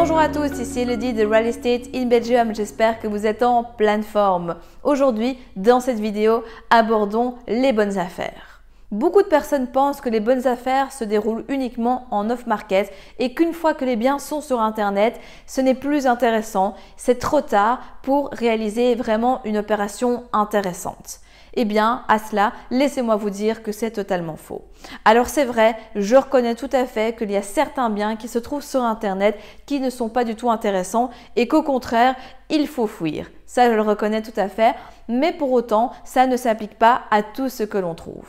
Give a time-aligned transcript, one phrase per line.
[0.00, 2.54] Bonjour à tous, ici Elodie de Real Estate in Belgium.
[2.54, 4.54] J'espère que vous êtes en pleine forme.
[4.84, 8.62] Aujourd'hui, dans cette vidéo, abordons les bonnes affaires.
[8.92, 13.52] Beaucoup de personnes pensent que les bonnes affaires se déroulent uniquement en off-market et qu'une
[13.52, 18.30] fois que les biens sont sur Internet, ce n'est plus intéressant, c'est trop tard pour
[18.30, 21.18] réaliser vraiment une opération intéressante.
[21.54, 24.64] Eh bien, à cela, laissez-moi vous dire que c'est totalement faux.
[25.04, 28.38] Alors c'est vrai, je reconnais tout à fait qu'il y a certains biens qui se
[28.38, 32.14] trouvent sur Internet qui ne sont pas du tout intéressants et qu'au contraire,
[32.50, 33.30] il faut fuir.
[33.46, 34.74] Ça, je le reconnais tout à fait,
[35.08, 38.28] mais pour autant, ça ne s'applique pas à tout ce que l'on trouve.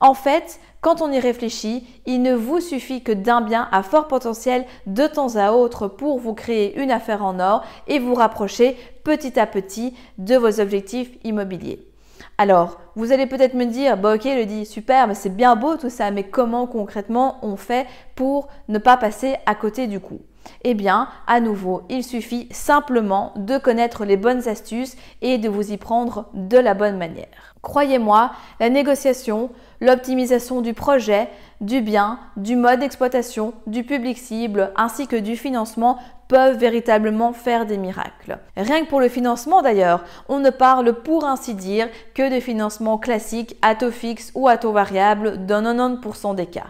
[0.00, 4.06] En fait, quand on y réfléchit, il ne vous suffit que d'un bien à fort
[4.06, 8.76] potentiel de temps à autre pour vous créer une affaire en or et vous rapprocher
[9.02, 11.87] petit à petit de vos objectifs immobiliers.
[12.36, 15.76] Alors, vous allez peut-être me dire, bah ok, le dit super, mais c'est bien beau
[15.76, 20.20] tout ça, mais comment concrètement on fait pour ne pas passer à côté du coup?
[20.64, 25.72] Eh bien, à nouveau, il suffit simplement de connaître les bonnes astuces et de vous
[25.72, 27.54] y prendre de la bonne manière.
[27.62, 31.28] Croyez-moi, la négociation, l'optimisation du projet,
[31.60, 37.66] du bien, du mode d'exploitation, du public cible ainsi que du financement peuvent véritablement faire
[37.66, 38.38] des miracles.
[38.56, 42.98] Rien que pour le financement d'ailleurs, on ne parle pour ainsi dire que de financement
[42.98, 46.66] classique à taux fixe ou à taux variable dans 90% des cas.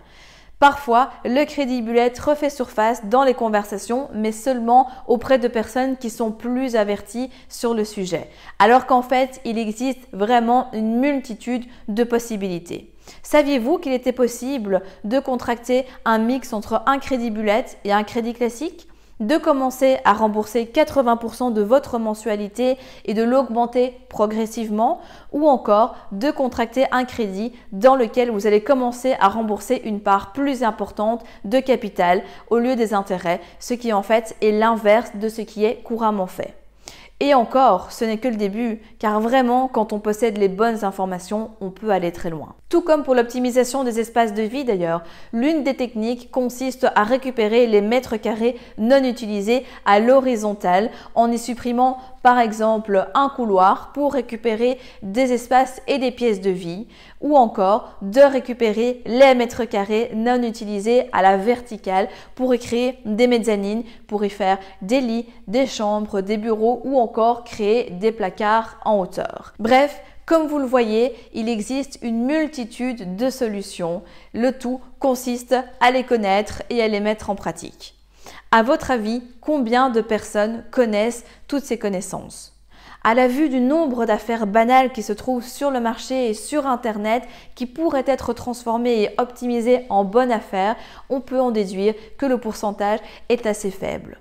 [0.59, 6.11] Parfois, le crédit bullet refait surface dans les conversations, mais seulement auprès de personnes qui
[6.11, 8.29] sont plus averties sur le sujet,
[8.59, 12.93] alors qu'en fait, il existe vraiment une multitude de possibilités.
[13.23, 18.35] Saviez-vous qu'il était possible de contracter un mix entre un crédit bullet et un crédit
[18.35, 18.89] classique?
[19.21, 25.01] De commencer à rembourser 80% de votre mensualité et de l'augmenter progressivement
[25.33, 30.33] ou encore de contracter un crédit dans lequel vous allez commencer à rembourser une part
[30.33, 35.29] plus importante de capital au lieu des intérêts, ce qui en fait est l'inverse de
[35.29, 36.55] ce qui est couramment fait.
[37.21, 41.51] Et encore, ce n'est que le début, car vraiment, quand on possède les bonnes informations,
[41.61, 42.55] on peut aller très loin.
[42.69, 45.03] Tout comme pour l'optimisation des espaces de vie d'ailleurs,
[45.33, 51.39] l'une des techniques consiste à récupérer les mètres carrés non utilisés à l'horizontale en y
[51.39, 56.87] supprimant par exemple un couloir pour récupérer des espaces et des pièces de vie
[57.23, 62.99] ou encore de récupérer les mètres carrés non utilisés à la verticale pour y créer
[63.07, 68.13] des mezzanines, pour y faire des lits, des chambres, des bureaux ou encore créer des
[68.13, 69.55] placards en hauteur.
[69.59, 74.03] Bref, comme vous le voyez, il existe une multitude de solutions.
[74.35, 77.98] Le tout consiste à les connaître et à les mettre en pratique.
[78.51, 82.59] À votre avis, combien de personnes connaissent toutes ces connaissances?
[83.05, 86.67] À la vue du nombre d'affaires banales qui se trouvent sur le marché et sur
[86.67, 90.77] Internet qui pourraient être transformées et optimisées en bonnes affaires,
[91.11, 94.19] on peut en déduire que le pourcentage est assez faible.